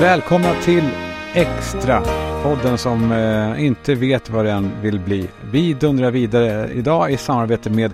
[0.00, 0.90] Välkomna till
[1.34, 2.02] Extra,
[2.42, 5.28] podden som eh, inte vet vad den vill bli.
[5.52, 7.92] Vi dundrar vidare idag i samarbete med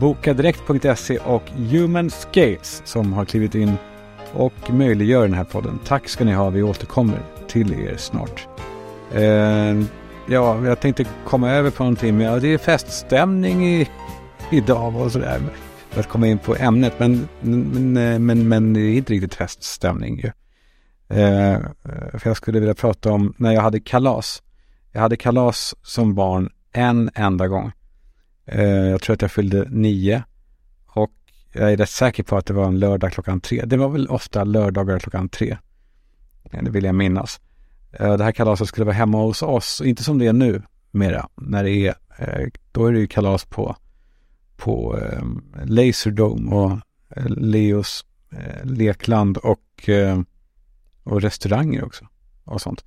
[0.00, 3.72] Bokadirekt.se och Human Scales som har klivit in
[4.32, 5.78] och möjliggör den här podden.
[5.84, 7.18] Tack ska ni ha, vi återkommer
[7.48, 8.48] till er snart.
[9.12, 9.86] Eh,
[10.28, 13.88] ja, jag tänkte komma över på någonting, men ja, det är feststämning i,
[14.50, 15.40] idag och sådär.
[15.90, 20.18] För att komma in på ämnet, men, men, men, men det är inte riktigt feststämning
[20.18, 20.30] ju.
[21.14, 21.60] Eh, eh,
[22.18, 24.42] för jag skulle vilja prata om när jag hade kalas.
[24.92, 27.72] Jag hade kalas som barn en enda gång.
[28.46, 30.24] Eh, jag tror att jag fyllde nio.
[30.86, 31.12] Och
[31.52, 33.62] jag är rätt säker på att det var en lördag klockan tre.
[33.66, 35.56] Det var väl ofta lördagar klockan tre.
[36.44, 37.40] Eh, det vill jag minnas.
[37.92, 41.28] Eh, det här kalaset skulle vara hemma hos oss, inte som det är nu mera.
[41.34, 43.76] När det är, eh, då är det ju kalas på,
[44.56, 45.22] på eh,
[45.64, 46.72] Laserdome och
[47.16, 50.20] eh, Leos eh, lekland och eh,
[51.04, 52.08] och restauranger också.
[52.44, 52.84] Och sånt.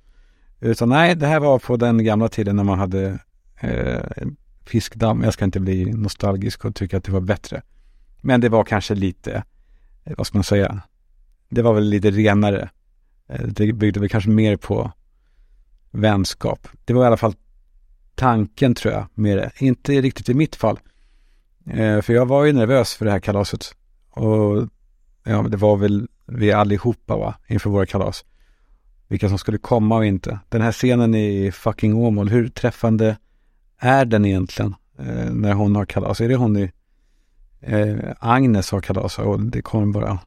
[0.60, 3.18] Utan nej, det här var på den gamla tiden när man hade
[3.60, 4.26] eh,
[4.66, 5.22] fiskdamm.
[5.22, 7.62] Jag ska inte bli nostalgisk och tycka att det var bättre.
[8.20, 9.42] Men det var kanske lite,
[10.04, 10.82] eh, vad ska man säga,
[11.48, 12.70] det var väl lite renare.
[13.28, 14.92] Eh, det byggde väl kanske mer på
[15.90, 16.68] vänskap.
[16.84, 17.34] Det var i alla fall
[18.14, 19.50] tanken tror jag, med det.
[19.58, 20.78] Inte riktigt i mitt fall.
[21.66, 23.74] Eh, för jag var ju nervös för det här kalaset.
[24.10, 24.68] Och
[25.24, 28.24] ja, det var väl vi allihopa va, inför våra kalas.
[29.08, 30.38] Vilka som skulle komma och inte.
[30.48, 33.16] Den här scenen i fucking Åmål, hur träffande
[33.78, 34.74] är den egentligen?
[34.98, 36.20] Eh, när hon har kalas.
[36.20, 36.72] Är det hon i
[37.60, 40.18] eh, Agnes har kalas och det kommer bara,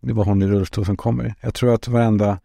[0.00, 1.34] det var hon i rullstol som kommer.
[1.40, 2.38] Jag tror att varenda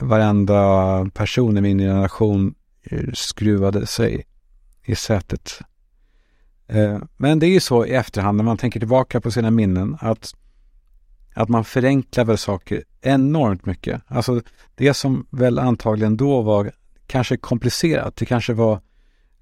[0.00, 4.26] varenda person i min generation eh, skruvade sig
[4.84, 5.60] i sätet.
[6.66, 9.96] Eh, men det är ju så i efterhand när man tänker tillbaka på sina minnen
[10.00, 10.34] att
[11.38, 14.02] att man förenklar väl saker enormt mycket.
[14.06, 14.42] Alltså
[14.74, 16.72] det som väl antagligen då var
[17.06, 18.80] kanske komplicerat, det kanske var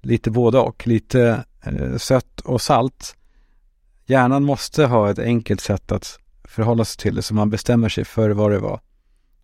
[0.01, 3.15] lite både och, lite eh, sött och salt.
[4.05, 8.05] Hjärnan måste ha ett enkelt sätt att förhålla sig till det, så man bestämmer sig
[8.05, 8.79] för vad det var.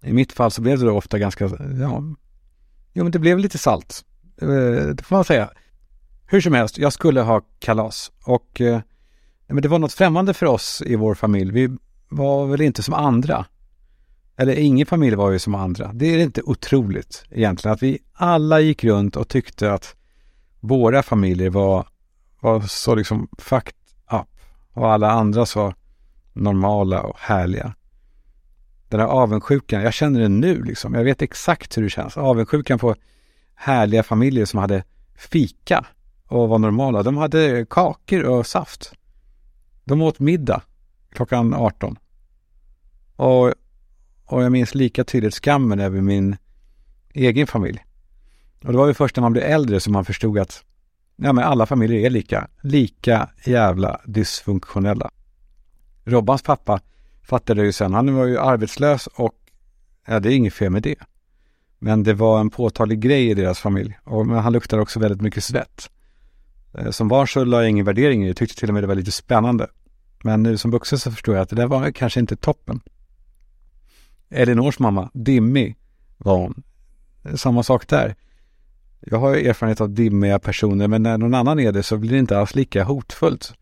[0.01, 1.45] I mitt fall så blev det då ofta ganska,
[1.79, 2.03] ja,
[2.93, 4.05] jo men det blev lite salt.
[4.41, 4.47] Eh,
[4.95, 5.49] det får man säga.
[6.25, 8.81] Hur som helst, jag skulle ha kalas och eh,
[9.47, 11.51] men det var något främmande för oss i vår familj.
[11.51, 11.77] Vi
[12.15, 13.45] var väl inte som andra.
[14.37, 15.91] Eller ingen familj var ju som andra.
[15.93, 19.95] Det är inte otroligt egentligen att vi alla gick runt och tyckte att
[20.59, 21.87] våra familjer var,
[22.39, 23.73] var så liksom fucked
[24.11, 24.39] up
[24.73, 25.73] och alla andra så
[26.33, 27.75] normala och härliga.
[28.89, 30.93] Den här avundsjukan, jag känner den nu liksom.
[30.93, 32.17] Jag vet exakt hur det känns.
[32.17, 32.95] Avundsjukan på
[33.55, 34.83] härliga familjer som hade
[35.15, 35.85] fika
[36.27, 37.03] och var normala.
[37.03, 38.93] De hade kakor och saft.
[39.83, 40.61] De åt middag
[41.11, 41.97] klockan 18.
[43.15, 43.53] Och,
[44.25, 46.37] och jag minns lika tydligt skammen över min
[47.13, 47.83] egen familj.
[48.63, 50.63] Och det var ju först när man blev äldre som man förstod att
[51.15, 55.11] ja, men alla familjer är lika, lika jävla dysfunktionella.
[56.03, 56.81] Robbans pappa
[57.23, 59.35] fattade ju sen, han var ju arbetslös och
[60.07, 60.95] ja, det är inget fel med det.
[61.79, 65.21] Men det var en påtaglig grej i deras familj och men han luktade också väldigt
[65.21, 65.89] mycket svett.
[66.77, 68.87] Eh, som barn så la jag ingen värdering i det, tyckte till och med det
[68.87, 69.67] var lite spännande.
[70.23, 72.81] Men nu som vuxen så förstår jag att det där var kanske inte toppen.
[74.29, 75.77] Elinors mamma, dimmig
[76.17, 76.63] var hon.
[77.35, 78.15] Samma sak där.
[78.99, 82.17] Jag har erfarenhet av dimmiga personer, men när någon annan är det så blir det
[82.17, 83.53] inte alls lika hotfullt.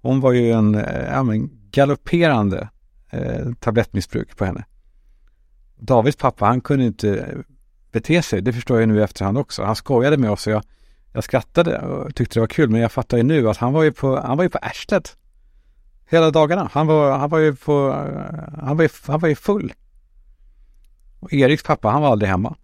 [0.00, 2.68] Hon var ju en eh, ja, men galopperande
[3.10, 4.64] eh, tablettmissbruk på henne.
[5.76, 7.38] Davids pappa, han kunde inte eh,
[7.92, 8.42] bete sig.
[8.42, 9.62] Det förstår jag nu i efterhand också.
[9.62, 10.62] Han skojade med oss och jag,
[11.12, 12.70] jag skrattade och tyckte det var kul.
[12.70, 15.16] Men jag fattar ju nu att han var ju på, han var ju på arslet.
[16.10, 16.70] Hela dagarna.
[16.72, 19.72] Han var, han var ju på, eh, han var ju, han var ju full.
[21.20, 22.56] Och Eriks pappa, han var aldrig hemma.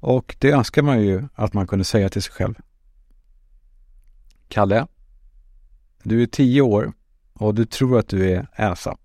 [0.00, 2.54] Och det önskar man ju att man kunde säga till sig själv.
[4.48, 4.86] Kalle,
[6.02, 6.92] du är tio år
[7.32, 8.96] och du tror att du är ensam.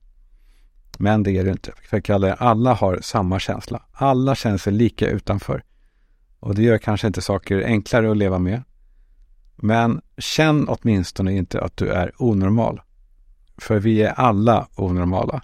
[0.97, 1.71] Men det är du inte.
[1.89, 3.83] För Kalle, alla har samma känsla.
[3.91, 5.63] Alla känner sig lika utanför.
[6.39, 8.63] Och det gör kanske inte saker enklare att leva med.
[9.55, 12.81] Men känn åtminstone inte att du är onormal.
[13.57, 15.43] För vi är alla onormala.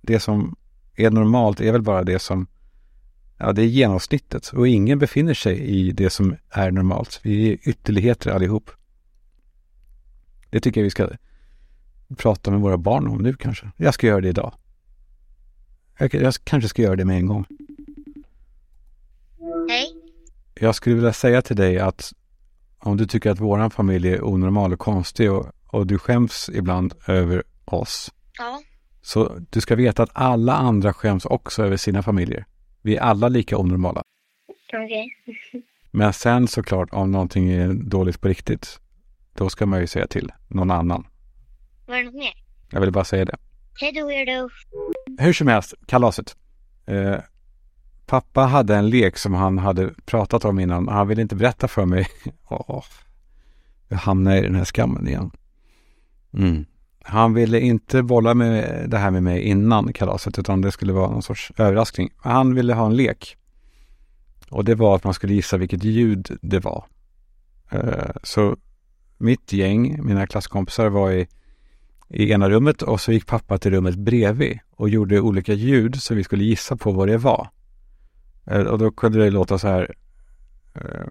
[0.00, 0.56] Det som
[1.04, 2.46] är normalt är väl bara det som,
[3.38, 7.20] ja det är genomsnittet och ingen befinner sig i det som är normalt.
[7.22, 8.70] Vi är ytterligheter allihop.
[10.50, 11.08] Det tycker jag vi ska
[12.16, 13.70] prata med våra barn om nu kanske.
[13.76, 14.54] Jag ska göra det idag.
[15.98, 17.46] Jag, jag kanske ska göra det med en gång.
[19.68, 19.86] Hej.
[20.54, 22.12] Jag skulle vilja säga till dig att
[22.78, 26.94] om du tycker att våran familj är onormal och konstig och, och du skäms ibland
[27.06, 28.12] över oss.
[28.38, 28.60] Ja.
[29.02, 32.44] Så du ska veta att alla andra skäms också över sina familjer.
[32.82, 34.02] Vi är alla lika onormala.
[34.72, 35.08] Okej.
[35.90, 38.80] Men sen såklart, om någonting är dåligt på riktigt,
[39.34, 41.06] då ska man ju säga till någon annan.
[41.86, 42.32] Var det något mer?
[42.70, 43.36] Jag vill bara säga det.
[43.80, 44.48] Hej då weirdo.
[45.18, 46.36] Hur som helst, kalaset.
[46.86, 47.16] Eh,
[48.06, 50.88] pappa hade en lek som han hade pratat om innan.
[50.88, 52.06] Han ville inte berätta för mig.
[52.48, 52.84] Åh,
[53.88, 55.30] jag hamnar i den här skammen igen.
[56.34, 56.64] Mm.
[57.02, 61.10] Han ville inte bolla med det här med mig innan kalaset utan det skulle vara
[61.10, 62.10] någon sorts överraskning.
[62.16, 63.36] Han ville ha en lek.
[64.50, 66.84] Och det var att man skulle gissa vilket ljud det var.
[67.70, 68.56] Eh, så
[69.18, 71.28] mitt gäng, mina klasskompisar var i,
[72.08, 76.14] i ena rummet och så gick pappa till rummet bredvid och gjorde olika ljud så
[76.14, 77.48] vi skulle gissa på vad det var.
[78.46, 79.94] Eh, och då kunde det låta så här.
[80.74, 81.06] Eh,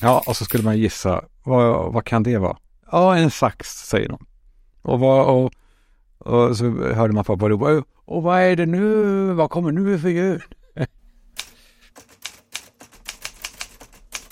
[0.00, 1.24] ja, och så skulle man gissa.
[1.42, 2.56] Vad, vad kan det vara?
[2.94, 4.26] Ja, en sax, säger de.
[4.82, 5.52] Och, vad, och,
[6.18, 7.84] och så hörde man pappa ropa.
[8.04, 9.32] Och vad är det nu?
[9.32, 10.42] Vad kommer nu för ljud?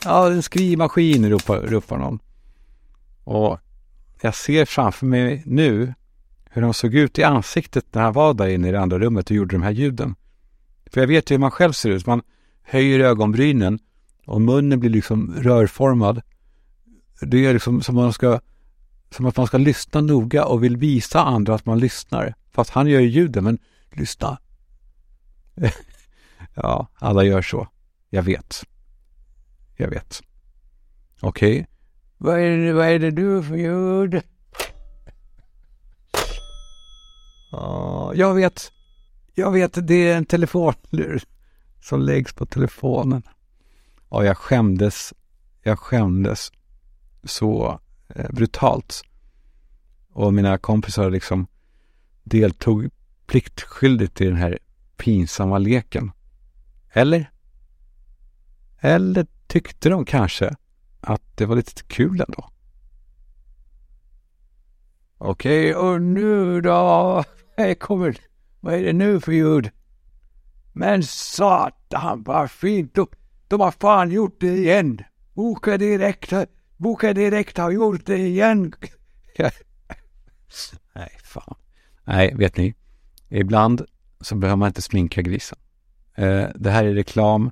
[0.05, 2.19] Ja, en skrivmaskin, ropar, ropar någon.
[3.25, 3.59] Och
[4.21, 5.95] jag ser framför mig nu
[6.51, 9.31] hur de såg ut i ansiktet när han var där inne i det andra rummet
[9.31, 10.15] och gjorde de här ljuden.
[10.93, 12.07] För jag vet ju hur man själv ser ut.
[12.07, 12.23] Man
[12.63, 13.79] höjer ögonbrynen
[14.27, 16.23] och munnen blir liksom rörformad.
[17.21, 18.41] Det är liksom som, om man ska,
[19.13, 22.35] som att man ska lyssna noga och vill visa andra att man lyssnar.
[22.51, 23.59] Fast han gör ju ljuden, men
[23.91, 24.39] lyssna.
[26.55, 27.69] ja, alla gör så.
[28.11, 28.65] Jag vet.
[29.77, 30.23] Jag vet.
[31.21, 31.67] Okej.
[32.19, 34.23] Vad, är det, vad är det du för ljud?
[37.53, 38.73] Ja, jag vet.
[39.35, 41.23] Jag vet, det är en telefonlur
[41.81, 43.23] som läggs på telefonen.
[44.11, 45.15] Ja, jag skämdes.
[45.63, 46.53] Jag skämdes
[47.25, 49.03] så Eh, brutalt.
[50.13, 51.47] Och mina kompisar liksom
[52.23, 52.89] deltog
[53.27, 54.59] pliktskyldigt i den här
[54.97, 56.13] pinsamma leken.
[56.93, 57.31] Eller?
[58.81, 60.57] Eller tyckte de kanske
[61.01, 62.49] att det var lite kul ändå?
[65.19, 67.25] Okej, och nu då?
[67.57, 68.17] Här kommer...
[68.61, 69.71] Vad är det nu för ljud?
[70.73, 72.95] Men satan vad fint!
[72.95, 73.07] De,
[73.49, 74.99] de har fan gjort det igen!
[75.35, 76.33] Boka direkt,
[76.83, 78.73] Boka direkt har gjort det igen!
[80.95, 81.55] Nej, fan.
[82.05, 82.75] Nej, vet ni?
[83.29, 83.87] Ibland
[84.21, 85.59] så behöver man inte sminka grisen.
[86.15, 87.51] Eh, det här är reklam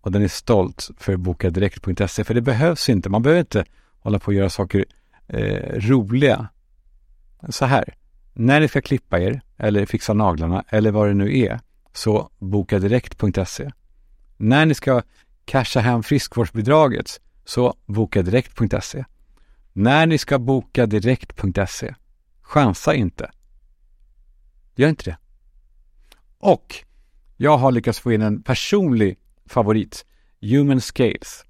[0.00, 3.08] och den är stolt för boka-direkt.se För det behövs inte.
[3.08, 3.64] Man behöver inte
[3.98, 4.84] hålla på och göra saker
[5.26, 6.48] eh, roliga.
[7.48, 7.94] Så här.
[8.32, 11.60] När ni ska klippa er eller fixa naglarna eller vad det nu är
[11.92, 13.70] så bokadirekt.se.
[14.36, 15.02] När ni ska
[15.44, 19.04] casha hem friskvårdsbidraget så bokadirekt.se.
[19.72, 21.94] När ni ska boka direkt.se.
[22.42, 23.30] Chansa inte.
[24.74, 25.16] Gör inte det.
[26.38, 26.74] Och
[27.36, 30.06] jag har lyckats få in en personlig favorit.
[30.40, 31.44] Human Scales.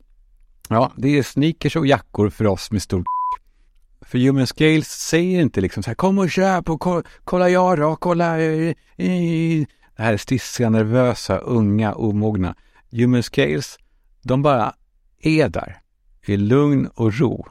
[0.68, 3.04] Ja, det är sneakers och jackor för oss med stor
[4.00, 7.78] För Human Scales säger inte liksom så här kom och köp och kolla, kolla jag
[7.78, 9.66] då, kolla eh, eh, eh.
[9.96, 12.54] Det här är stissiga, nervösa, unga, omogna.
[12.90, 13.78] Human Scales,
[14.22, 14.74] de bara
[15.22, 15.83] är där
[16.26, 17.46] i lugn och ro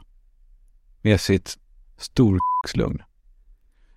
[1.02, 1.58] med sitt
[1.98, 3.02] storlugn.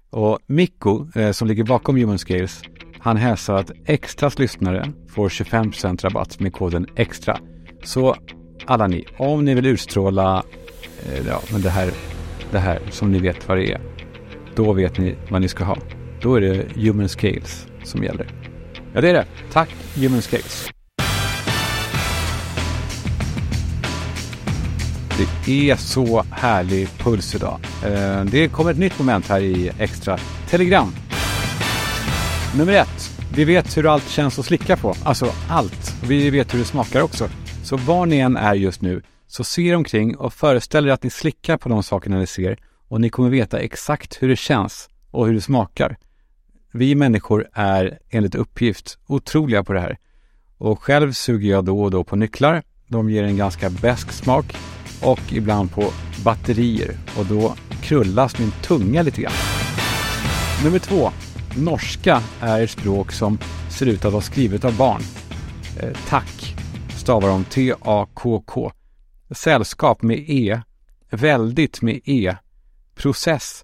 [0.09, 2.61] Och Mikko, eh, som ligger bakom Human Scales,
[2.99, 7.39] han hälsar att Extras lyssnare får 25% rabatt med koden EXTRA.
[7.83, 8.15] Så
[8.65, 10.43] alla ni, om ni vill utstråla
[11.05, 11.91] eh, ja, men det, här,
[12.51, 13.81] det här som ni vet vad det är,
[14.55, 15.77] då vet ni vad ni ska ha.
[16.21, 18.27] Då är det Human Scales som gäller.
[18.93, 19.25] Ja, det är det.
[19.51, 20.76] Tack Human Scales.
[25.17, 27.59] Det är så härlig puls idag.
[27.85, 30.17] Eh, det kommer ett nytt moment här i Extra
[30.49, 30.95] Telegram.
[32.57, 33.11] Nummer ett.
[33.35, 34.93] Vi vet hur allt känns att slicka på.
[35.03, 35.95] Alltså allt.
[36.03, 37.29] Vi vet hur det smakar också.
[37.63, 41.03] Så var ni än är just nu, så se er omkring och föreställ er att
[41.03, 42.57] ni slickar på de sakerna ni ser
[42.87, 45.97] och ni kommer veta exakt hur det känns och hur det smakar.
[46.71, 49.97] Vi människor är enligt uppgift otroliga på det här.
[50.57, 52.63] Och själv suger jag då och då på nycklar.
[52.87, 54.55] De ger en ganska besk smak
[55.01, 55.91] och ibland på
[56.23, 59.33] batterier och då krullas min tunga lite grann.
[60.63, 61.11] Nummer två.
[61.57, 63.37] Norska är ett språk som
[63.69, 65.01] ser ut att vara skrivet av barn.
[65.79, 66.55] Eh, tack
[66.97, 68.71] stavar de T-A-K-K.
[69.31, 70.61] Sällskap med E.
[71.09, 72.35] Väldigt med E.
[72.95, 73.63] Process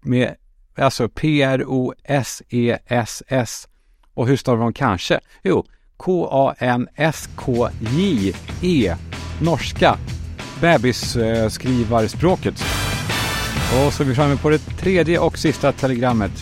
[0.00, 0.34] med
[0.76, 2.08] alltså P-R-O-S-E-S-S.
[4.14, 5.20] Och hur stavar de kanske?
[5.42, 6.96] Jo, K-A-N-S-K-J-E.
[9.40, 9.98] Norska.
[10.62, 12.54] Bebisskrivarspråket.
[13.86, 16.32] Och så är vi framme på det tredje och sista telegrammet.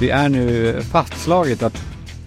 [0.00, 1.84] Det är nu fastslaget att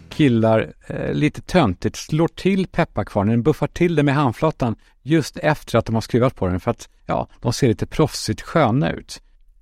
[0.10, 5.86] killar eh, lite töntigt slår till pepparkvarnen, buffar till den med handflatan just efter att
[5.86, 9.22] de har skruvat på den för att ja, de ser lite proffsigt sköna ut.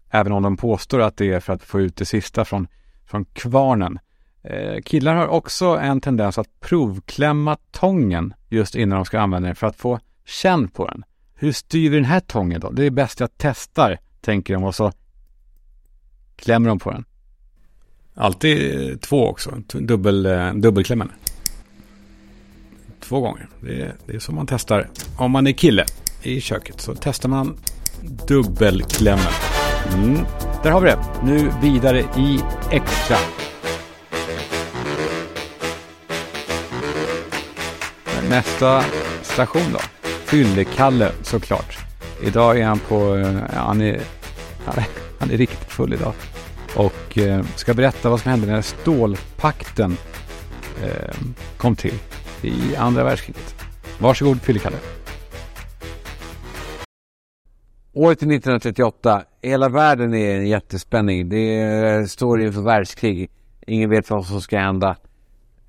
[0.09, 2.67] Även om de påstår att det är för att få ut det sista från,
[3.05, 3.99] från kvarnen.
[4.43, 9.55] Eh, killar har också en tendens att provklämma tången just innan de ska använda den
[9.55, 11.03] för att få känn på den.
[11.35, 12.69] Hur styr vi den här tången då?
[12.71, 14.91] Det är bäst jag testar, tänker de och så
[16.35, 17.05] klämmer de på den.
[18.15, 21.11] Alltid eh, två också, dubbel, eh, dubbelklämmen.
[22.99, 23.47] Två gånger.
[23.61, 24.89] Det är, det är så man testar.
[25.17, 25.85] Om man är kille
[26.23, 27.57] i köket så testar man
[28.27, 29.33] dubbelklämmen.
[29.93, 30.25] Mm.
[30.63, 30.99] Där har vi det.
[31.23, 32.39] Nu vidare i
[32.71, 33.17] extra.
[38.29, 38.83] Nästa
[39.21, 39.79] station då.
[40.25, 41.77] Fyllekalle såklart.
[42.23, 44.01] Idag är han på, eh, han är,
[45.19, 46.13] han är riktigt full idag.
[46.75, 49.97] Och eh, ska berätta vad som hände när stålpakten
[50.83, 51.15] eh,
[51.57, 51.93] kom till
[52.41, 53.55] i andra världskriget.
[53.99, 54.77] Varsågod Fyllekalle.
[57.93, 59.23] Året är 1938.
[59.41, 61.29] Hela världen är en jättespänning.
[61.29, 63.29] Det står inför världskrig.
[63.67, 64.97] Ingen vet vad som ska hända.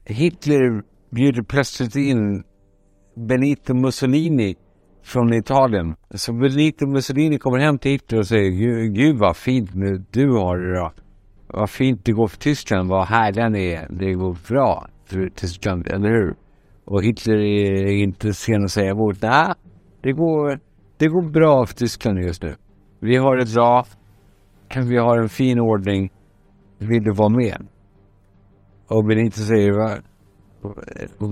[0.05, 2.45] Hitler bjuder plötsligt in
[3.17, 4.55] Benito Mussolini
[5.03, 5.95] från Italien.
[6.15, 9.71] Så Benito Mussolini kommer hem till Hitler och säger Gud vad fint
[10.11, 10.93] du har det då.
[11.47, 12.89] Vad fint det går för Tyskland.
[12.89, 13.87] Vad härliga ni är.
[13.91, 16.35] Det går bra för Tyskland, eller hur?
[16.85, 19.23] Och Hitler är inte sen att säga emot.
[19.23, 19.55] Nej,
[20.03, 20.61] det går,
[20.99, 22.55] det går bra för Tyskland just nu.
[23.01, 23.87] Vi har det bra.
[24.89, 26.11] Vi har en fin ordning.
[26.79, 27.67] Vill du vara med?
[28.89, 30.03] Och Benito säger.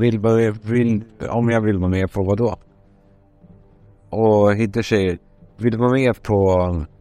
[0.01, 0.21] Vill,
[0.65, 2.57] vill, om jag vill vara med på vad då?
[4.11, 5.19] Och hitta tjejer.
[5.59, 6.37] vill du vara med på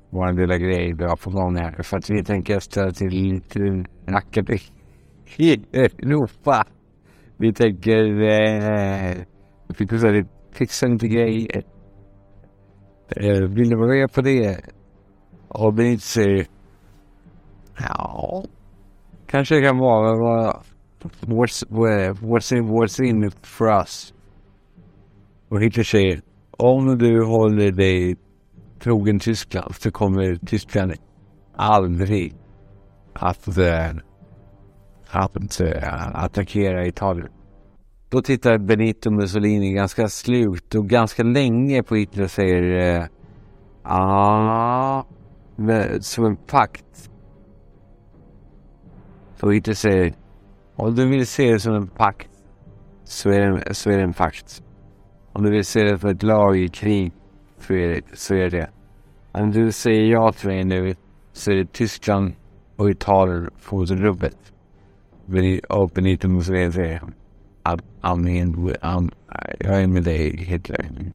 [0.10, 1.84] vår lilla grej vi har på gång här?
[1.84, 4.60] För att vi tänker ställa till lite akademi
[5.38, 6.64] i Europa.
[7.38, 9.16] Vi tänker eh,
[9.78, 10.08] fixa,
[10.52, 11.64] fixa lite grejer.
[13.16, 14.62] Eh, vill du vara med på det?
[15.48, 16.46] Och inte, säger,
[17.80, 18.44] ja,
[19.28, 20.62] kanske det kan vara
[21.28, 24.14] what's, what's, in, what's in it for us?
[25.50, 28.16] Och Hitler säger, om du håller dig
[28.80, 30.94] trogen Tyskland så kommer Tyskland
[31.56, 32.36] aldrig
[33.14, 33.90] att, äh,
[35.10, 37.30] att äh, attackera Italien.
[38.10, 43.06] Då tittar Benito Mussolini ganska slugt och ganska länge på Hitler och säger eh,
[43.84, 45.06] ah, äh,
[45.58, 47.10] Ja, som en pakt.
[49.36, 50.14] Så Hitler säger
[50.76, 52.30] om du vill se det som en pakt
[53.04, 54.64] så är det, så är det en pakt.
[55.34, 57.12] Om du vill se det som ett lag i krig
[57.58, 58.70] så är det så är det.
[59.32, 60.96] Om du säger ja till mig nu
[61.34, 62.34] så är det Tyskland
[62.76, 64.38] och Italien får rubbet.
[65.70, 67.02] Och Benito Mussolini säger
[67.64, 69.12] I'm
[69.60, 71.12] jag är med dig Hitler.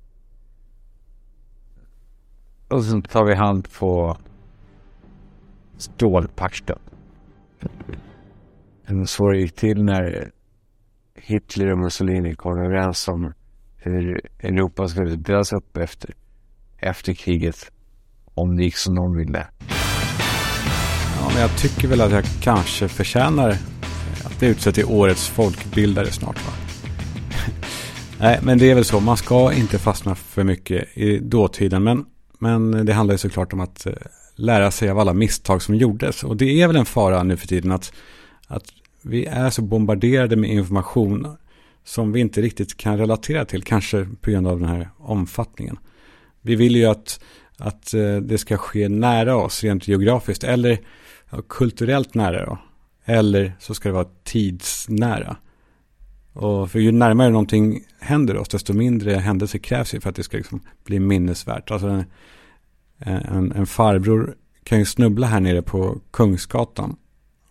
[2.69, 4.17] Och så tar vi hand på
[5.77, 6.79] stålpakten
[9.07, 10.31] så det gick till när
[11.15, 13.33] Hitler och Mussolini kom överens om
[13.77, 16.15] hur Europa skulle delas upp efter,
[16.79, 17.71] efter kriget.
[18.35, 19.47] Om det gick som de ville.
[21.21, 23.57] Ja, men jag tycker väl att jag kanske förtjänar
[24.25, 26.47] att bli utsedd till årets folkbildare snart.
[26.47, 26.53] Va?
[28.21, 29.01] Nej, men det är väl så.
[29.01, 31.83] Man ska inte fastna för mycket i dåtiden.
[31.85, 32.05] Men,
[32.39, 33.93] men det handlar ju såklart om att eh,
[34.35, 36.25] lära sig av alla misstag som gjordes.
[36.25, 37.93] Och det är väl en fara nu för tiden att,
[38.47, 38.65] att
[39.09, 41.37] vi är så bombarderade med information
[41.85, 45.79] som vi inte riktigt kan relatera till, kanske på grund av den här omfattningen.
[46.41, 47.21] Vi vill ju att,
[47.57, 50.79] att eh, det ska ske nära oss, rent geografiskt, eller
[51.49, 52.59] kulturellt nära då.
[53.05, 55.37] Eller så ska det vara tidsnära.
[56.33, 60.23] Och för ju närmare någonting händer oss, desto mindre händelser krävs ju för att det
[60.23, 61.71] ska liksom bli minnesvärt.
[61.71, 62.05] Alltså en,
[62.99, 66.97] en, en farbror kan ju snubbla här nere på Kungsgatan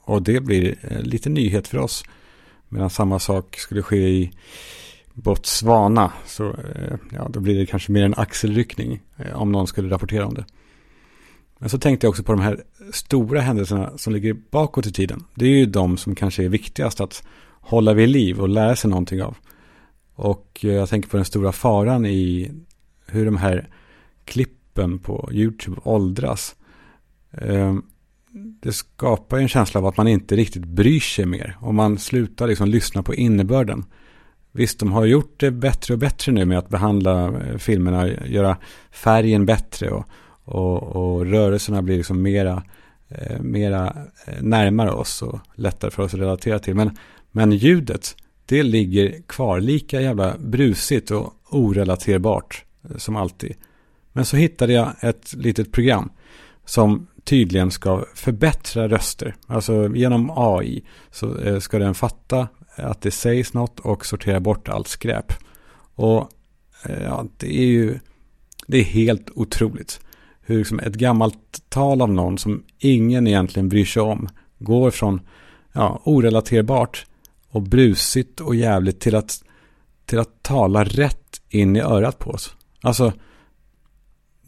[0.08, 2.04] och det blir eh, lite nyhet för oss.
[2.70, 4.32] Medan samma sak skulle ske i
[5.14, 6.14] Botswana.
[6.26, 10.26] Så eh, ja, då blir det kanske mer en axelryckning eh, om någon skulle rapportera
[10.26, 10.46] om det.
[11.60, 15.24] Men så tänkte jag också på de här stora händelserna som ligger bakåt i tiden.
[15.36, 17.24] Det är ju de som kanske är viktigast att
[17.62, 19.38] hålla vid liv och lära sig någonting av.
[20.16, 22.52] Och jag tänker på den stora faran i
[23.06, 23.70] hur de här
[24.26, 26.56] klippen på YouTube åldras
[27.32, 27.84] ehm,
[28.60, 31.58] det skapar en känsla av att man inte riktigt bryr sig mer.
[31.60, 33.86] Om man slutar liksom lyssna på innebörden.
[34.52, 38.58] Visst, de har gjort det bättre och bättre nu med att behandla eh, filmerna, göra
[38.92, 40.06] färgen bättre och,
[40.44, 42.64] och, och rörelserna blir liksom mera,
[43.10, 43.96] eh, mera
[44.28, 46.76] eh, närmare oss och lättare för oss att relatera till.
[46.76, 46.98] Men,
[47.32, 48.16] men ljudet,
[48.46, 52.66] det ligger kvar lika jävla brusigt och orelaterbart
[52.98, 53.56] som alltid.
[54.14, 56.10] Men så hittade jag ett litet program
[56.68, 59.36] som tydligen ska förbättra röster.
[59.48, 64.70] Alltså genom AI så eh, ska den fatta att det sägs något och sortera bort
[64.70, 65.34] allt skräp.
[65.96, 66.32] Och
[66.86, 68.00] eh, ja, det är ju
[68.68, 70.00] det är helt otroligt.
[70.42, 75.22] Hur liksom ett gammalt tal av någon som ingen egentligen bryr sig om går från
[75.74, 77.06] ja, orelaterbart
[77.50, 79.44] och brusigt och jävligt till att,
[80.06, 82.56] till att tala rätt in i örat på oss.
[82.82, 83.14] Alltså,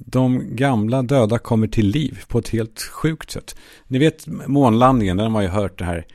[0.06, 3.56] de gamla döda kommer till liv på ett helt sjukt sätt.
[3.88, 6.06] Ni vet månlandningen, där har man ju hört det här.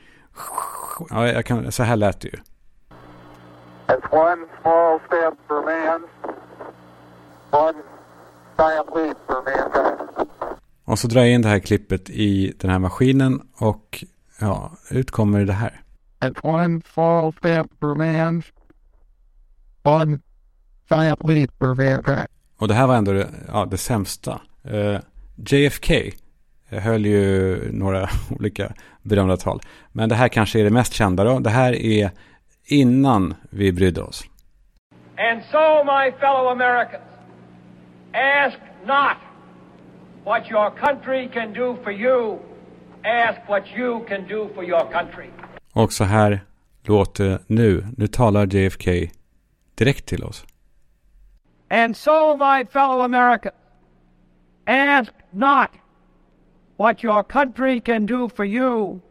[1.09, 2.39] Ja, jag kan, så här lät det ju.
[3.87, 6.01] It's one small step for man,
[7.51, 7.81] one
[8.57, 10.29] giant leap for mankind.
[10.85, 14.03] Och så drar jag in det här klippet i den här maskinen och
[14.39, 15.81] ja, ut kommer det här.
[16.19, 18.43] It's one small step for man,
[19.83, 20.19] one
[20.89, 22.27] giant leap for mankind.
[22.57, 24.41] Och det här var ändå det, ja, det sämsta.
[24.71, 24.99] Uh,
[25.35, 25.93] JFK
[26.69, 28.09] höll ju några
[28.39, 29.61] olika berömda tal.
[29.91, 31.39] Men det här kanske är det mest kända då.
[31.39, 32.11] Det här är
[32.65, 34.23] innan vi brydde oss.
[35.17, 37.03] And so, my fellow Americans,
[38.13, 39.17] ask not
[40.25, 42.39] what your country can do for you,
[43.03, 45.29] ask what you can do for your country.
[45.73, 46.39] Och så här
[46.83, 47.85] låter nu.
[47.97, 48.91] Nu talar JFK
[49.75, 50.45] direkt till oss.
[51.69, 53.55] And so, my fellow Americans,
[54.67, 55.69] ask not
[56.77, 59.01] what your country can do for you,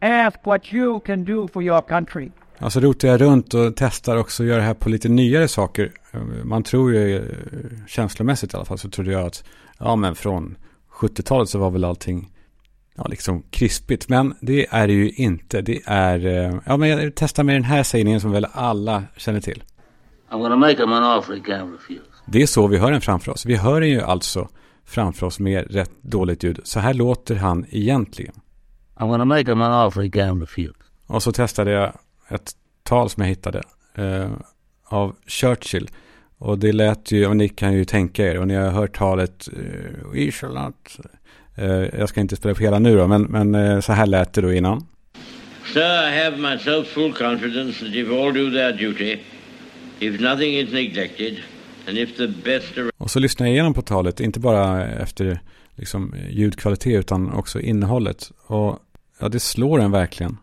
[0.00, 2.30] ask what you can do for your country.
[2.58, 5.92] Alltså rotar jag runt och testar också att göra det här på lite nyare saker.
[6.44, 7.22] Man tror ju, eh,
[7.86, 9.44] känslomässigt i alla fall, så trodde jag att
[9.78, 10.56] ja men från
[10.92, 12.32] 70-talet så var väl allting
[12.96, 14.08] ja, liksom krispigt.
[14.08, 15.60] Men det är det ju inte.
[15.60, 19.40] Det är, eh, ja men jag testar med den här sägningen som väl alla känner
[19.40, 19.62] till.
[22.26, 23.46] Det är så vi hör den framför oss.
[23.46, 24.48] Vi hör den ju alltså
[24.86, 26.60] framför oss med rätt dåligt ljud.
[26.64, 28.34] Så här låter han egentligen.
[28.96, 30.74] I'm going to make him an offer he can't refuse.
[31.06, 31.92] Och så testade jag
[32.28, 33.62] ett tal som jag hittade
[33.94, 34.30] eh,
[34.84, 35.88] av Churchill.
[36.38, 39.48] Och det lät ju, och ni kan ju tänka er, och ni har hört talet
[39.52, 40.96] eh, We shall not.
[41.56, 44.32] Eh, jag ska inte spela på hela nu då, men, men eh, så här lät
[44.32, 44.86] det då innan.
[45.72, 49.18] Sir, I have myself full confidence that if all do their duty,
[50.00, 51.38] if nothing is neglected,
[51.88, 55.40] and if the best Och så lyssnar jag igenom på talet, inte bara efter
[55.74, 58.32] liksom, ljudkvalitet utan också innehållet.
[58.46, 58.78] Och
[59.18, 60.36] ja, det slår en verkligen.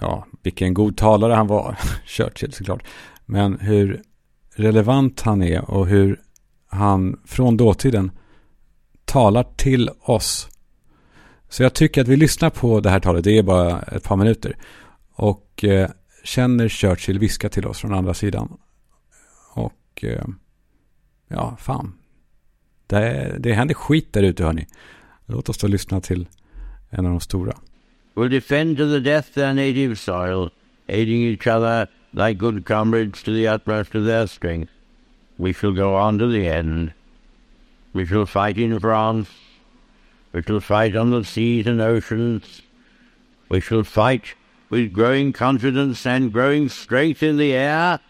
[0.00, 1.76] Ja, vilken god talare han var,
[2.06, 2.82] Churchill såklart.
[3.26, 4.02] Men hur
[4.54, 6.20] relevant han är och hur
[6.68, 8.10] han från dåtiden
[9.04, 10.48] talar till oss.
[11.48, 14.16] Så jag tycker att vi lyssnar på det här talet, det är bara ett par
[14.16, 14.56] minuter.
[15.12, 15.90] Och eh,
[16.26, 18.58] känner Churchill viska till oss från andra sidan.
[19.52, 20.24] Och eh,
[21.28, 21.98] ja, fan.
[22.86, 24.66] Det, det händer skit där ute hörni.
[25.26, 26.28] Låt oss då lyssna till
[26.90, 27.56] en av de stora.
[28.14, 30.50] We'll defend to the death their native soil,
[30.88, 34.72] aiding each other like good comrades to the utmost of their strength.
[35.36, 36.90] We shall go on to the end.
[37.92, 39.28] We shall fight in France.
[40.32, 42.62] We shall fight on the seas and oceans.
[43.50, 44.34] We shall fight
[44.68, 48.00] with growing confidence and growing strength in the air.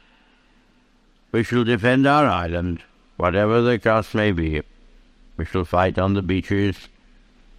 [1.33, 2.83] We shall defend our island,
[3.17, 4.63] whatever the cost may be.
[5.37, 6.89] We shall fight on the beaches.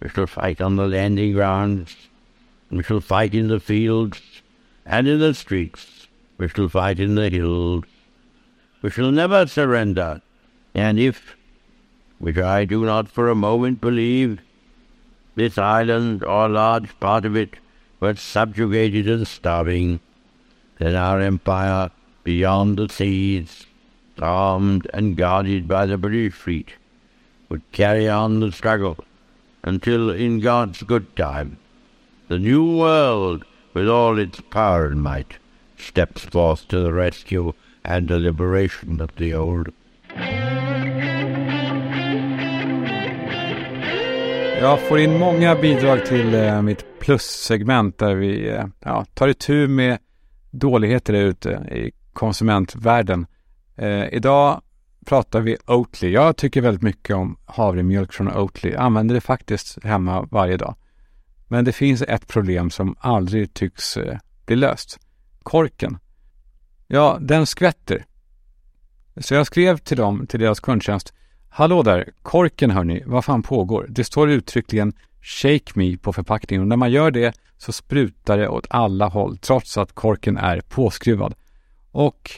[0.00, 1.96] We shall fight on the landing grounds.
[2.70, 4.20] We shall fight in the fields
[4.84, 6.08] and in the streets.
[6.38, 7.84] We shall fight in the hills.
[8.82, 10.22] We shall never surrender.
[10.74, 11.36] And if,
[12.18, 14.40] which I do not for a moment believe,
[15.34, 17.58] this island or a large part of it
[18.00, 20.00] were subjugated and starving,
[20.78, 21.90] then our empire
[22.24, 23.66] beyond the seas,
[24.20, 26.72] armed and guarded by the British fleet,
[27.48, 28.96] would carry on the struggle
[29.62, 31.58] until, in God's good time,
[32.28, 35.38] the new world, with all its power and might,
[35.76, 37.52] steps forth to the rescue
[37.84, 39.72] and the liberation of the old.
[44.60, 49.68] Jag får in många bidrag till eh, mitt plussegment där vi eh, ja, tar itu
[49.68, 49.98] med
[50.50, 53.26] dåligheter där ute i konsumentvärlden.
[53.76, 54.62] Eh, idag
[55.06, 56.10] pratar vi Oatly.
[56.10, 58.70] Jag tycker väldigt mycket om havremjölk från Oatly.
[58.70, 60.74] Jag använder det faktiskt hemma varje dag.
[61.48, 64.98] Men det finns ett problem som aldrig tycks eh, bli löst.
[65.42, 65.98] Korken.
[66.86, 68.04] Ja, den skvätter.
[69.16, 71.12] Så jag skrev till dem, till deras kundtjänst,
[71.48, 73.86] Hallå där, korken hörni, vad fan pågår?
[73.88, 78.48] Det står uttryckligen Shake Me på förpackningen och när man gör det så sprutar det
[78.48, 81.34] åt alla håll trots att korken är påskruvad.
[81.90, 82.30] Och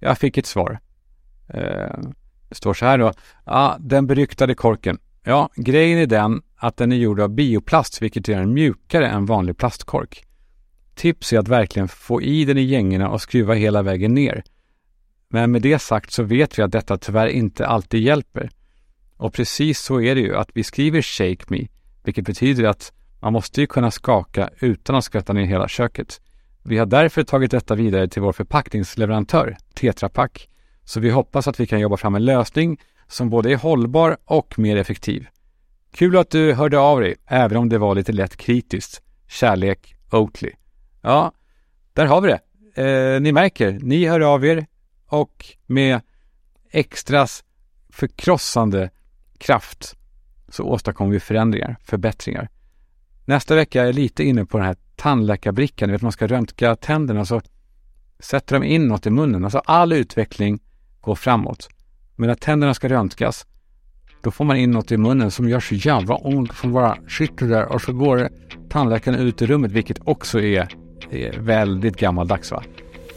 [0.00, 0.78] jag fick ett svar.
[1.48, 1.98] Eh,
[2.48, 3.12] det står så här då.
[3.44, 4.98] Ja, den beryktade korken.
[5.22, 9.26] Ja, grejen är den att den är gjord av bioplast vilket gör den mjukare än
[9.26, 10.24] vanlig plastkork.
[10.94, 14.44] Tips är att verkligen få i den i gängorna och skruva hela vägen ner.
[15.28, 18.50] Men med det sagt så vet vi att detta tyvärr inte alltid hjälper.
[19.16, 21.66] Och precis så är det ju att vi skriver Shake Me,
[22.04, 26.20] vilket betyder att man måste ju kunna skaka utan att skvätta ner hela köket.
[26.62, 30.48] Vi har därför tagit detta vidare till vår förpackningsleverantör, Tetra Pak,
[30.84, 34.58] så vi hoppas att vi kan jobba fram en lösning som både är hållbar och
[34.58, 35.26] mer effektiv.
[35.92, 39.02] Kul att du hörde av dig, även om det var lite lätt kritiskt.
[39.28, 40.50] Kärlek, Oatly.
[41.02, 41.32] Ja,
[41.92, 42.40] där har vi det.
[42.82, 44.66] Eh, ni märker, ni hör av er
[45.06, 46.00] och med
[46.70, 47.44] extras
[47.90, 48.90] förkrossande
[49.38, 49.96] kraft
[50.48, 52.48] så åstadkommer vi förändringar, förbättringar.
[53.24, 57.24] Nästa vecka är jag lite inne på den här tandläkarbrickan, vet man ska röntga tänderna
[57.24, 57.40] så
[58.18, 59.44] sätter de in något i munnen.
[59.44, 60.60] Alltså all utveckling
[61.00, 61.68] går framåt.
[62.16, 63.46] Men när tänderna ska röntgas,
[64.22, 67.46] då får man in något i munnen som gör så jävla ont som bara sitter
[67.46, 68.28] där och så går
[68.68, 70.68] tandläkaren ut i rummet, vilket också är,
[71.10, 72.62] är väldigt gammaldags va.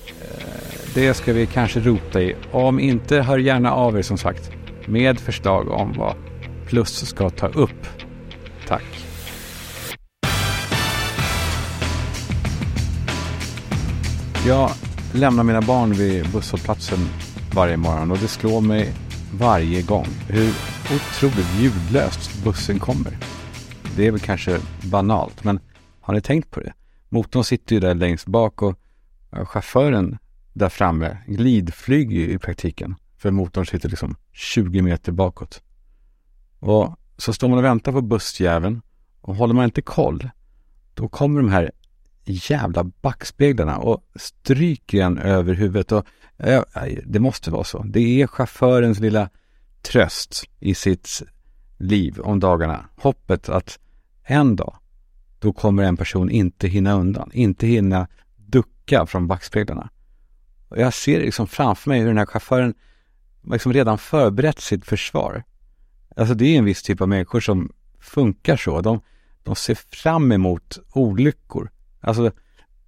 [0.07, 2.35] Eh, det ska vi kanske rota i.
[2.51, 4.51] Om inte, hör gärna av er som sagt
[4.89, 6.15] med förslag om vad
[6.67, 7.87] Plus ska ta upp.
[8.67, 9.05] Tack.
[14.47, 14.71] Jag
[15.13, 16.99] lämnar mina barn vid busshållplatsen
[17.53, 18.93] varje morgon och det slår mig
[19.33, 20.53] varje gång hur
[20.95, 23.17] otroligt ljudlöst bussen kommer.
[23.95, 25.59] Det är väl kanske banalt, men
[26.01, 26.73] har ni tänkt på det?
[27.09, 28.79] Motorn sitter ju där längst bak och
[29.31, 30.17] chauffören
[30.53, 32.95] där framme glidflyger ju i praktiken.
[33.19, 35.63] För motorn sitter liksom 20 meter bakåt.
[36.59, 38.81] Och så står man och väntar på bussjäveln
[39.21, 40.29] och håller man inte koll,
[40.93, 41.71] då kommer de här
[42.25, 45.91] jävla backspeglarna och stryker en över huvudet.
[45.91, 46.05] Och,
[46.37, 46.63] äh,
[47.05, 47.83] det måste vara så.
[47.83, 49.29] Det är chaufförens lilla
[49.81, 51.21] tröst i sitt
[51.77, 52.85] liv om dagarna.
[52.95, 53.79] Hoppet att
[54.23, 54.75] en dag,
[55.39, 59.89] då kommer en person inte hinna undan, inte hinna ducka från backspeglarna.
[60.69, 62.73] Och jag ser liksom framför mig hur den här chauffören
[63.43, 65.43] liksom redan förberett sitt försvar.
[66.15, 68.81] Alltså det är en viss typ av människor som funkar så.
[68.81, 69.01] De,
[69.43, 71.71] de ser fram emot olyckor.
[71.99, 72.31] Alltså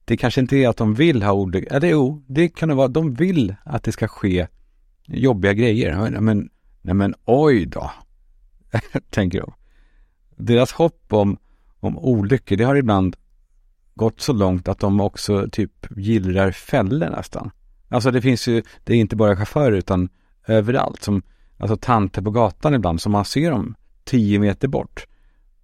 [0.06, 1.74] det kanske inte är att de vill ha olyckor.
[1.74, 2.88] Eller jo, det kan det vara.
[2.88, 4.48] De vill att det ska ske
[5.06, 6.20] jobbiga grejer.
[6.22, 6.50] Men,
[6.82, 7.92] nej men oj då,
[9.10, 9.54] tänker de.
[10.36, 11.38] Deras hopp om,
[11.80, 13.16] om olyckor, det har ibland
[13.96, 17.52] gått så långt att de också typ gillrar fällor nästan.
[17.90, 20.10] Alltså det finns ju, det är inte bara chaufförer utan
[20.52, 21.04] överallt.
[21.04, 21.22] Som,
[21.58, 25.06] alltså tanter på gatan ibland som man ser dem tio meter bort.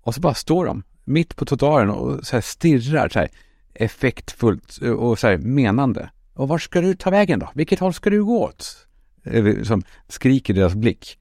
[0.02, 3.30] Och så bara står de mitt på trottoaren och så här stirrar så här
[3.74, 6.10] effektfullt eh, och så här menande.
[6.34, 7.50] Och var ska du ta vägen då?
[7.54, 8.88] Vilket håll ska du gå åt?
[9.24, 11.18] Eh, som skriker deras blick.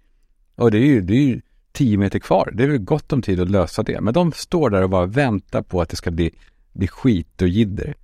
[0.54, 1.40] Och det är ju, det är ju
[1.72, 2.50] tio meter kvar.
[2.54, 4.00] Det är väl gott om tid att lösa det.
[4.00, 6.30] Men de står där och bara väntar på att det ska bli,
[6.72, 7.94] bli skit och jidder.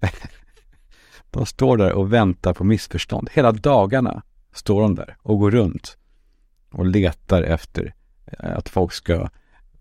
[1.30, 3.28] de står där och väntar på missförstånd.
[3.32, 4.22] Hela dagarna
[4.56, 5.98] står de där och går runt
[6.70, 7.94] och letar efter
[8.26, 9.14] eh, att folk ska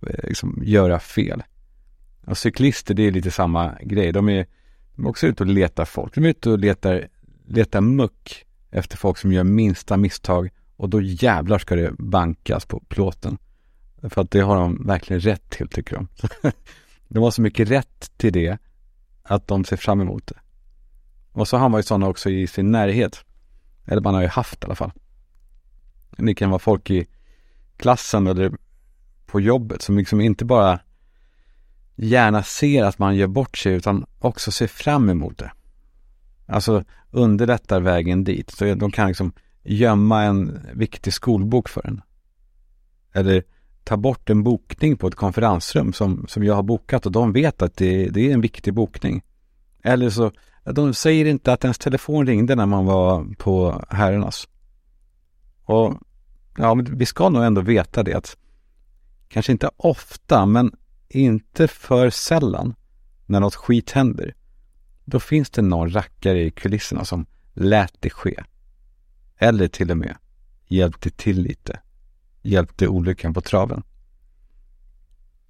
[0.08, 1.44] eh, liksom göra fel.
[2.26, 4.12] Och cyklister, det är lite samma grej.
[4.12, 4.48] De är,
[4.96, 6.16] de är också ute och letar folk.
[6.16, 7.08] De är ute och letar,
[7.46, 12.80] letar muck efter folk som gör minsta misstag och då jävlar ska det bankas på
[12.80, 13.38] plåten.
[14.10, 16.08] För att det har de verkligen rätt till, tycker de.
[17.08, 18.58] de har så mycket rätt till det
[19.24, 20.40] att de ser fram emot det.
[21.32, 23.26] Och så har man ju sådana också i sin närhet.
[23.86, 24.92] Eller man har ju haft i alla fall.
[26.18, 27.06] Det kan vara folk i
[27.78, 28.52] klassen eller
[29.26, 30.80] på jobbet som liksom inte bara
[31.96, 35.52] gärna ser att man gör bort sig utan också ser fram emot det.
[36.46, 38.52] Alltså underlättar vägen dit.
[38.52, 42.02] Så de kan liksom gömma en viktig skolbok för en.
[43.14, 43.44] Eller
[43.84, 47.62] ta bort en bokning på ett konferensrum som, som jag har bokat och de vet
[47.62, 49.24] att det, det är en viktig bokning.
[49.84, 50.32] Eller så,
[50.74, 54.48] de säger inte att ens telefon ringde när man var på herrarnas.
[55.64, 55.94] Och
[56.58, 58.38] ja, men vi ska nog ändå veta det att
[59.28, 60.72] kanske inte ofta, men
[61.10, 62.76] inte för sällan
[63.26, 64.36] när något skit händer.
[65.06, 68.44] Då finns det någon rackare i kulisserna som lät det ske.
[69.38, 70.16] Eller till och med
[70.68, 71.80] hjälpte till lite.
[72.42, 73.84] Hjälpte olyckan på traven.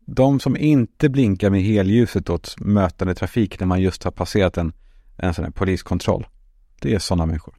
[0.05, 4.73] De som inte blinkar med helljuset åt mötande trafik när man just har passerat en,
[5.17, 6.27] en sån här poliskontroll.
[6.81, 7.55] Det är sådana människor.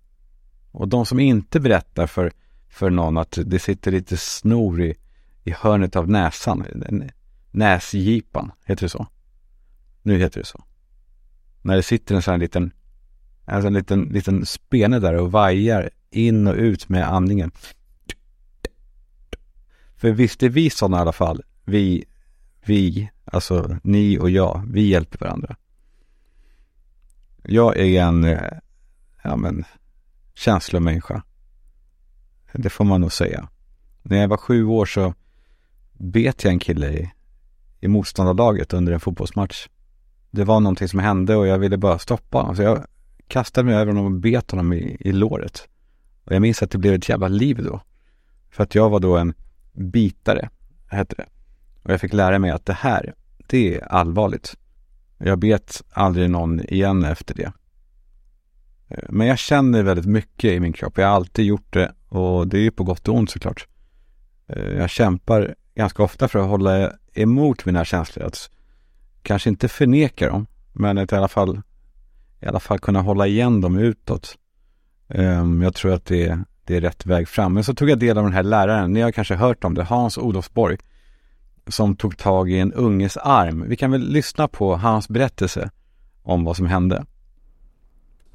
[0.71, 2.33] Och de som inte berättar för
[2.77, 4.95] för någon att det sitter lite snor i,
[5.45, 6.67] i hörnet av näsan.
[7.51, 9.07] Näsgipan, heter det så?
[10.03, 10.65] Nu heter det så.
[11.63, 12.73] När det sitter en sån här liten,
[13.45, 17.51] alltså en liten, liten spene där och vajar in och ut med andningen.
[19.97, 21.43] För visst är vi sådana i alla fall.
[21.65, 22.05] Vi,
[22.65, 25.57] vi, alltså ni och jag, vi hjälper varandra.
[27.49, 28.59] Jag är en, eh,
[29.23, 29.65] ja men,
[30.35, 31.23] känslomänniska.
[32.53, 33.49] Det får man nog säga.
[34.03, 35.15] När jag var sju år så
[35.93, 37.13] bet jag en kille i,
[37.81, 39.69] i motståndarlaget under en fotbollsmatch.
[40.31, 42.57] Det var någonting som hände och jag ville bara stoppa honom.
[42.57, 42.87] Så jag
[43.29, 45.69] kastade mig över honom och bet honom i, i låret.
[46.25, 47.81] Och jag minns att det blev ett jävla liv då.
[48.51, 49.35] För att jag var då en
[49.73, 50.49] bitare,
[50.87, 51.27] hette det.
[51.83, 53.15] Och jag fick lära mig att det här,
[53.47, 54.57] det är allvarligt.
[55.19, 57.53] Jag bet aldrig någon igen efter det.
[58.89, 60.99] Eh, men jag känner väldigt mycket i min kropp.
[60.99, 63.69] Jag har alltid gjort det och det är ju på gott och ont såklart.
[64.49, 68.25] Eh, jag kämpar ganska ofta för att hålla emot mina känslor.
[68.25, 68.51] Att
[69.23, 71.61] kanske inte förneka dem, men att i alla fall,
[72.41, 74.39] i alla fall kunna hålla igen dem utåt.
[75.09, 77.55] Ehm, jag tror att det, det är rätt väg fram.
[77.55, 79.85] Men så tog jag del av den här läraren, ni har kanske hört om det,
[79.85, 80.79] Hans Olofsborg,
[81.69, 83.65] som tog tag i en unges arm.
[83.69, 85.71] Vi kan väl lyssna på hans berättelse
[86.23, 87.05] om vad som hände.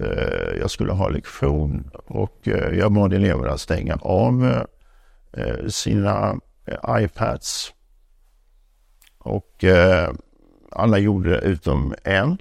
[0.01, 4.65] Eh, jag skulle ha lektion och eh, jag bad eleverna stänga av
[5.33, 6.35] eh, sina
[6.87, 7.73] iPads.
[9.17, 9.63] Och
[10.71, 12.37] alla gjorde det utom en.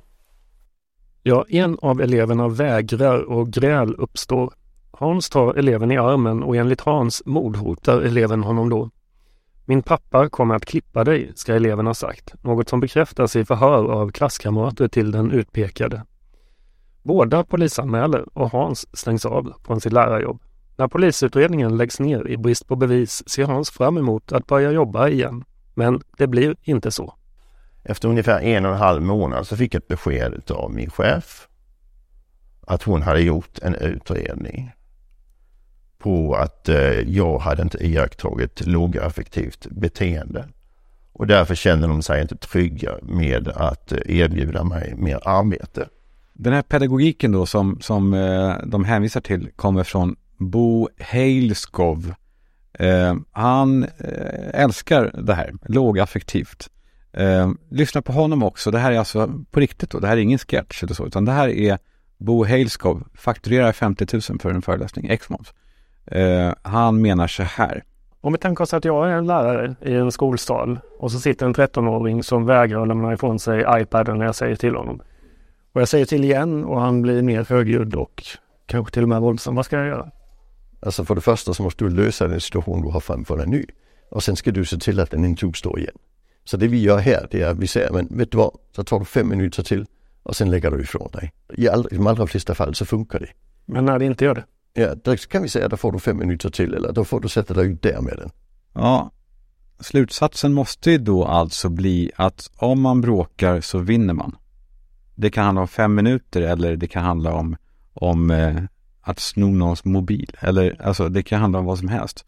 [1.22, 4.52] Ja, en av eleverna vägrar och gräl uppstår.
[4.90, 8.90] Hans tar eleven i armen och enligt Hans mordhotar eleven honom då.
[9.70, 13.92] Min pappa kommer att klippa dig, ska eleven ha sagt, något som bekräftas i förhör
[13.92, 16.02] av klasskamrater till den utpekade.
[17.02, 20.42] Båda polisanmäler och Hans stängs av från sitt lärarjobb.
[20.76, 25.08] När polisutredningen läggs ner i brist på bevis ser Hans fram emot att börja jobba
[25.08, 25.44] igen.
[25.74, 27.14] Men det blir inte så.
[27.84, 31.48] Efter ungefär en och en halv månad så fick jag ett besked av min chef
[32.66, 34.72] att hon hade gjort en utredning
[36.00, 40.48] på att eh, jag hade inte iakttagit lågaffektivt beteende.
[41.12, 45.88] Och därför känner de sig inte trygga med att eh, erbjuda mig mer arbete.
[46.32, 52.14] Den här pedagogiken då som, som eh, de hänvisar till kommer från Bo Heilskov.
[52.72, 53.86] Eh, han
[54.54, 56.70] älskar det här, lågaffektivt.
[57.12, 58.70] Eh, lyssna på honom också.
[58.70, 59.98] Det här är alltså på riktigt då.
[59.98, 61.78] Det här är ingen sketch eller så, utan det här är
[62.18, 65.52] Bo Heilskov, fakturerar 50 000 för en föreläsning, exmoms.
[66.10, 67.84] Eh, han menar så här.
[68.20, 71.46] Om vi tänker oss att jag är en lärare i en skolsal och så sitter
[71.46, 75.02] en 13-åring som vägrar lämna ifrån sig iPaden när jag säger till honom.
[75.72, 78.22] Och jag säger till igen och han blir mer högljudd och
[78.66, 79.54] kanske till och med våldsam.
[79.54, 80.10] Vad ska jag göra?
[80.82, 83.66] Alltså för det första så måste du lösa den situation du har framför dig nu.
[84.10, 85.96] Och sen ska du se till att den inte uppstår igen.
[86.44, 88.84] Så det vi gör här det är att vi säger, men vet du vad, så
[88.84, 89.86] tar du fem minuter till
[90.22, 91.32] och sen lägger du ifrån dig.
[91.52, 93.28] I, all, I de allra flesta fall så funkar det.
[93.64, 94.44] Men när det inte gör det?
[94.72, 97.20] Ja, där kan vi säga att då får du fem minuter till eller då får
[97.20, 98.30] du sätta dig ut där med den.
[98.74, 99.10] Ja,
[99.80, 104.36] slutsatsen måste ju då alltså bli att om man bråkar så vinner man.
[105.14, 107.56] Det kan handla om fem minuter eller det kan handla om,
[107.94, 108.56] om eh,
[109.00, 110.36] att sno någons mobil.
[110.40, 112.24] Eller alltså det kan handla om vad som helst.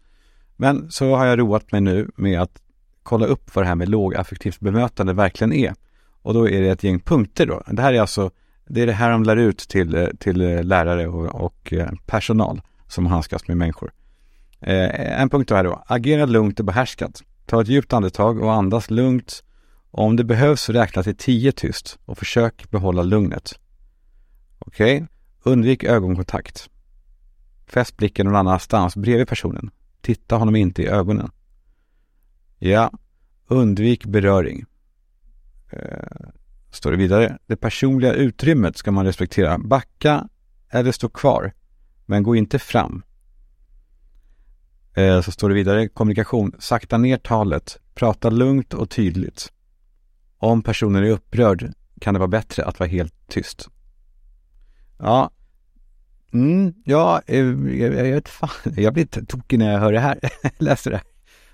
[0.56, 2.62] Men så har jag roat mig nu med att
[3.02, 5.74] kolla upp vad det här med lågaffektivt bemötande verkligen är.
[6.22, 7.62] Och då är det ett gäng punkter då.
[7.66, 8.30] Det här är alltså,
[8.66, 11.90] det är det här de lär ut till, eh, till eh, lärare och, och eh,
[12.06, 13.92] personal som handskas med människor.
[14.60, 17.22] Eh, en punkt då här då, agera lugnt och behärskat.
[17.46, 19.44] Ta ett djupt andetag och andas lugnt.
[19.90, 23.58] Och om det behövs räkna till tio tyst och försök behålla lugnet.
[24.58, 25.06] Okej,
[25.42, 26.70] undvik ögonkontakt.
[27.66, 29.70] Fäst blicken någon annanstans bredvid personen.
[30.00, 31.30] Titta honom inte i ögonen.
[32.58, 32.90] Ja,
[33.48, 34.64] undvik beröring.
[35.70, 36.28] Eh,
[36.72, 37.38] står det vidare.
[37.46, 39.58] Det personliga utrymmet ska man respektera.
[39.58, 40.28] Backa
[40.70, 41.52] eller stå kvar,
[42.06, 43.02] men gå inte fram.
[44.94, 46.52] Eh, så står det vidare, kommunikation.
[46.58, 47.78] Sakta ner talet.
[47.94, 49.52] Prata lugnt och tydligt.
[50.38, 53.68] Om personen är upprörd kan det vara bättre att vara helt tyst.
[54.98, 55.30] Ja,
[56.32, 60.00] mm, ja, eh, jag, jag, jag vet fan, jag blir tokig när jag hör det
[60.00, 60.18] här,
[60.58, 61.06] läser det här.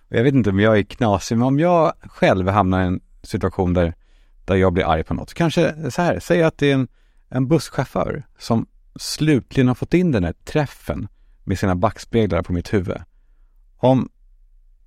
[0.09, 3.75] Jag vet inte om jag är knasig, men om jag själv hamnar i en situation
[3.75, 3.95] där,
[4.49, 5.35] där jag blir arg på något.
[5.35, 6.89] Kanske så här, säg att det är en,
[7.29, 11.09] en busschaufför som slutligen har fått in den här träffen
[11.45, 12.97] med sina backspeglar på mitt huvud.
[13.77, 14.09] Om,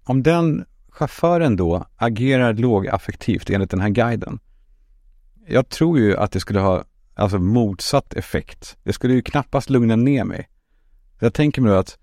[0.04, 4.40] om den chauffören då agerar lågaffektivt enligt den här guiden.
[5.48, 8.78] Jag tror ju att det skulle ha alltså motsatt effekt.
[8.84, 10.50] Det skulle ju knappast lugna ner mig.
[11.20, 11.98] Jag tänker mig då att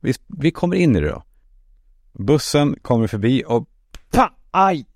[0.00, 1.22] Vi, vi kommer in i det då.
[2.12, 3.68] Bussen kommer förbi och
[4.10, 4.86] pa, aj!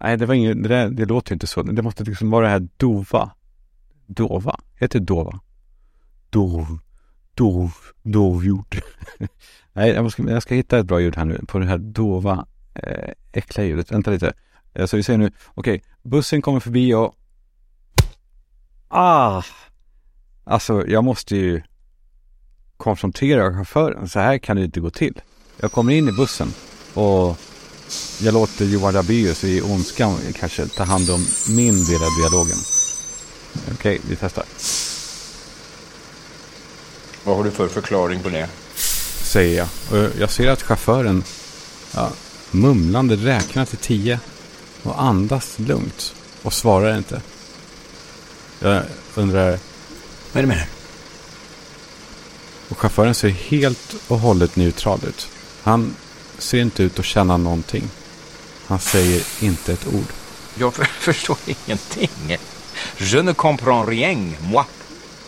[0.00, 1.62] Nej, det var inget, det, där, det låter inte så.
[1.62, 3.30] Det måste liksom vara det här dova.
[4.06, 4.60] Dova?
[4.74, 5.40] Heter det dova?
[6.30, 6.78] Dov,
[7.34, 8.82] dov, dovljud.
[9.72, 12.46] Nej, jag, måste, jag ska hitta ett bra ljud här nu på det här dova,
[12.74, 13.92] eh, äckliga ljudet.
[13.92, 14.32] Vänta lite.
[14.74, 17.14] Eh, Så vi säger nu, okej, bussen kommer förbi och...
[18.88, 19.42] Ah!
[20.44, 21.62] Alltså, jag måste ju
[22.76, 24.08] konfrontera chauffören.
[24.08, 25.20] Så här kan det inte gå till.
[25.60, 26.48] Jag kommer in i bussen
[26.94, 27.38] och
[28.18, 32.58] jag låter Johan Rabaeus i Ondskan kanske ta hand om min del av dialogen.
[33.72, 34.44] Okej, vi testar.
[37.24, 38.48] Vad har du för förklaring på det?
[39.22, 39.68] Säger jag.
[39.90, 41.24] Och jag ser att chauffören
[41.94, 42.10] ja,
[42.50, 44.20] mumlande räknar till tio
[44.82, 47.22] och andas lugnt och svarar inte.
[48.60, 48.82] Jag
[49.14, 49.50] undrar,
[50.32, 50.68] Vad är det med det?
[52.68, 55.28] och chauffören ser helt och hållet neutral ut.
[55.62, 55.94] Han
[56.38, 57.88] ser inte ut att känna någonting.
[58.68, 60.12] Han säger inte ett ord.
[60.54, 62.36] Jag för, förstår ingenting.
[62.98, 64.64] Je ne comprends rien, moi.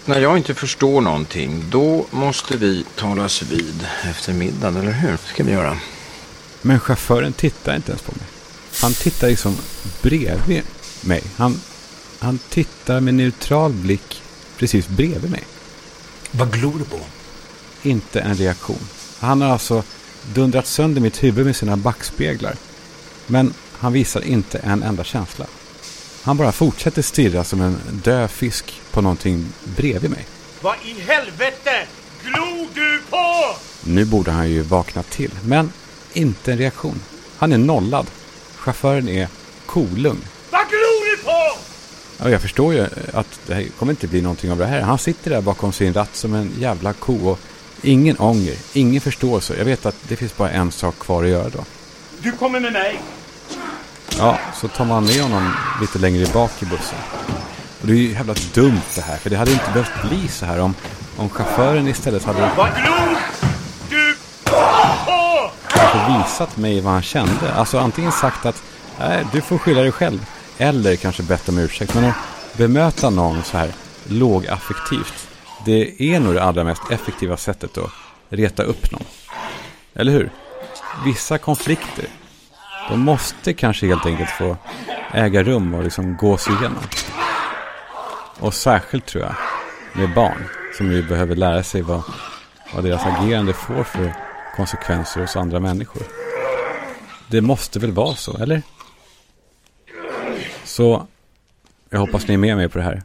[0.05, 5.16] När jag inte förstår någonting, då måste vi talas vid efter middagen, eller hur?
[5.16, 5.79] ska vi göra.
[6.62, 8.26] Men chauffören tittar inte ens på mig.
[8.81, 9.57] Han tittar liksom
[10.03, 10.62] bredvid
[11.00, 11.22] mig.
[11.37, 11.61] Han,
[12.18, 14.22] han tittar med neutral blick
[14.59, 15.44] precis bredvid mig.
[16.31, 17.00] Vad glor du på?
[17.83, 18.88] Inte en reaktion.
[19.18, 19.83] Han har alltså
[20.35, 22.57] dundrat sönder mitt huvud med sina backspeglar.
[23.31, 25.47] Men han visar inte en enda känsla.
[26.23, 30.27] Han bara fortsätter stirra som en död fisk på någonting bredvid mig.
[30.61, 31.87] Vad i helvete
[32.23, 33.57] glor du på?
[33.85, 35.73] Nu borde han ju vakna till, men
[36.12, 37.01] inte en reaktion.
[37.38, 38.07] Han är nollad.
[38.57, 39.29] Chauffören är
[39.66, 40.25] kolugn.
[40.51, 41.59] Vad glor du på?
[42.19, 44.81] Ja, jag förstår ju att det kommer inte bli någonting av det här.
[44.81, 47.38] Han sitter där bakom sin ratt som en jävla ko och
[47.83, 49.55] ingen ånger, ingen förståelse.
[49.59, 51.64] Jag vet att det finns bara en sak kvar att göra då.
[52.23, 53.01] Du kommer med mig.
[54.18, 56.99] Ja, så tar man med honom lite längre bak i bussen.
[57.81, 60.46] Och det är ju jävla dumt det här, för det hade inte behövt bli så
[60.46, 60.75] här om,
[61.16, 63.16] om chauffören istället hade Vad glor
[63.90, 64.14] du
[65.68, 67.55] kanske visat mig vad han kände.
[67.55, 68.62] Alltså antingen sagt att
[68.99, 70.27] nej, du får skylla dig själv.
[70.59, 71.94] Eller kanske bett om ursäkt.
[71.94, 72.14] Men att
[72.57, 73.73] bemöta någon så här
[74.09, 75.29] lågaffektivt.
[75.64, 77.90] Det är nog det allra mest effektiva sättet att
[78.29, 79.05] reta upp någon.
[79.94, 80.31] Eller hur?
[81.05, 82.05] Vissa konflikter.
[82.90, 84.57] De måste kanske helt enkelt få
[85.12, 86.83] äga rum och liksom gås igenom.
[88.38, 89.35] Och särskilt tror jag
[89.92, 90.44] med barn.
[90.76, 92.03] Som ju behöver lära sig vad,
[92.74, 94.14] vad deras agerande får för
[94.57, 96.03] konsekvenser hos andra människor.
[97.29, 98.62] Det måste väl vara så, eller?
[100.64, 101.07] Så
[101.90, 103.03] jag hoppas ni är med mig på det här.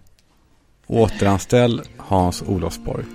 [0.87, 3.05] Återanställ Hans Olofsborg.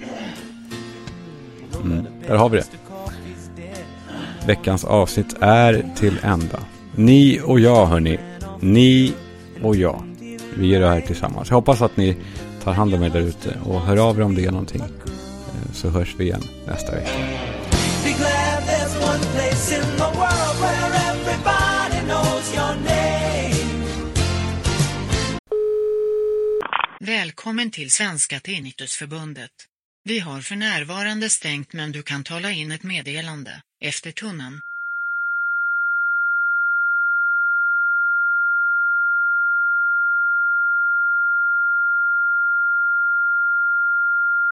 [1.83, 2.89] Mm, där har vi det.
[4.46, 6.61] Veckans avsnitt är till ända.
[6.94, 8.18] Ni och jag hörni.
[8.61, 9.14] Ni
[9.62, 10.03] och jag.
[10.57, 11.48] Vi gör det här tillsammans.
[11.48, 12.16] Jag hoppas att ni
[12.64, 14.81] tar hand om er där ute och hör av er om det är någonting.
[14.83, 17.11] Eh, Så hörs vi igen nästa vecka.
[27.00, 29.50] Välkommen till Svenska Tinnitusförbundet.
[30.05, 34.61] Vi har för närvarande stängt men du kan tala in ett meddelande efter tunneln.